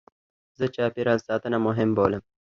زه 0.59 0.65
چاپېریال 0.75 1.19
ساتنه 1.27 1.57
مهمه 1.67 1.95
بولم. 1.97 2.23